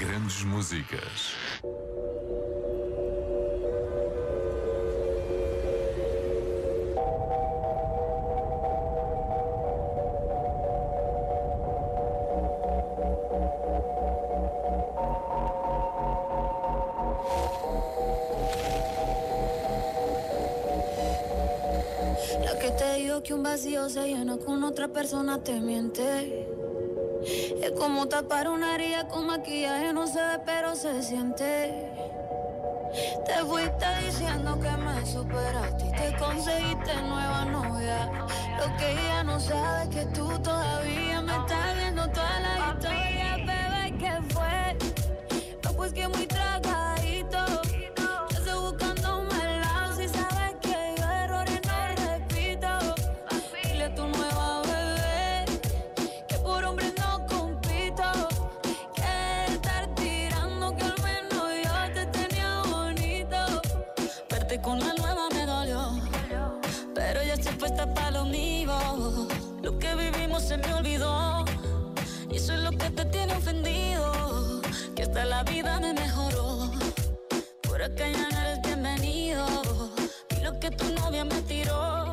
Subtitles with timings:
[0.00, 1.34] Grandes músicas.
[22.44, 26.57] La que te digo que un vacío se llena con otra persona te miente.
[27.24, 31.92] Es como tapar una herida con maquillaje, no se pero se siente.
[33.26, 38.10] Te fuiste diciendo que me superaste y te conseguiste nueva novia.
[38.58, 40.57] Lo que ella no sabe es que tú todavía
[64.62, 66.00] Con la nueva me dolió,
[66.94, 69.28] pero ya estoy puesta para lo mío.
[69.62, 71.44] Lo que vivimos se me olvidó.
[72.30, 74.60] Y eso es lo que te tiene ofendido.
[74.94, 76.70] Que hasta la vida me mejoró.
[77.62, 79.46] Por acá ya no eres bienvenido.
[80.36, 82.12] Y lo que tu novia me tiró.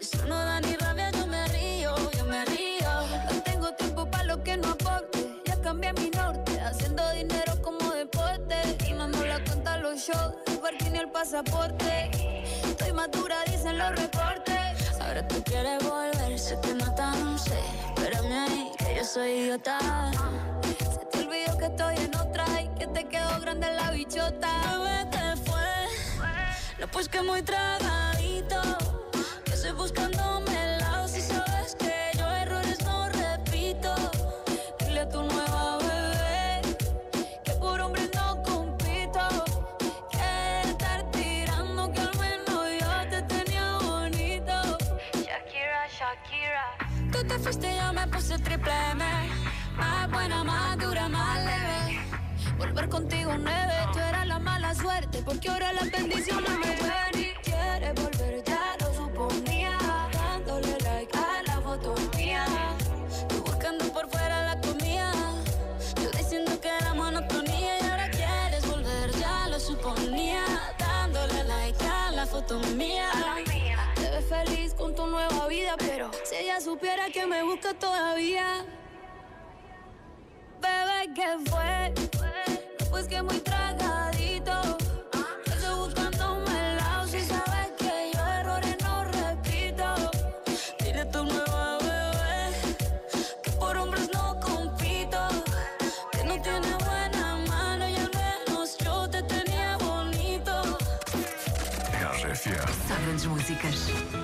[0.00, 2.90] Eso no da ni rabia, yo me río, yo me río.
[3.30, 5.42] No tengo tiempo para lo que no aporte.
[5.44, 8.56] Ya cambié mi norte, haciendo dinero como deporte.
[8.88, 10.34] Y no nos la cuenta los shows,
[10.64, 12.10] parking y el pasaporte.
[12.64, 14.98] Estoy madura, dicen los reportes.
[14.98, 17.58] Ahora tú quieres volver, sé que no sé.
[17.88, 19.78] Espérame ahí, que yo soy idiota.
[20.62, 24.50] Se te olvidó que estoy en otra y que te quedó grande la bichota.
[24.70, 25.70] Bebé, te fue.
[26.80, 28.62] No, pues que muy tragadito.
[29.44, 30.53] Que estoy buscándome
[47.44, 49.04] fuiste yo me puse triple M.
[49.76, 52.00] Más buena, más dura, más leve.
[52.56, 56.73] Volver contigo nueve, tú eras la mala suerte, porque ahora las bendiciones me
[76.74, 78.66] supiera que me busca todavía.
[80.60, 81.94] Bebé, ¿qué fue?
[82.90, 84.56] Pues que muy tragadito.
[85.46, 87.06] Estoy buscándome el lado.
[87.06, 89.86] Si sabes que yo errores no repito.
[90.80, 92.76] Dile a tu nueva bebé
[93.44, 95.20] que por hombres no compito.
[96.10, 100.78] Que no tiene buena mano y al menos yo te tenía bonito.
[103.28, 104.23] Músicas.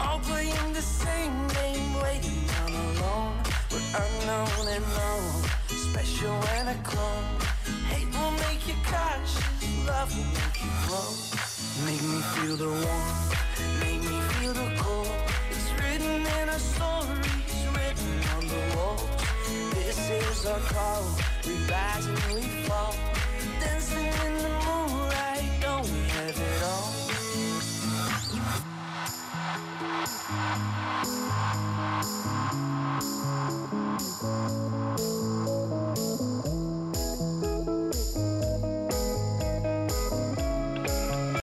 [0.00, 3.34] All playing the same game, waiting on alone.
[3.70, 7.24] We're unknown and known, special and a clone.
[7.90, 11.10] Hate will make you cautious, love will make you grow.
[11.86, 13.34] Make me feel the warmth,
[13.80, 15.10] make me feel the cold.
[15.50, 19.08] It's written in our stories, written on the walls.
[19.74, 21.02] This is our call,
[21.46, 23.17] we rise and we fall.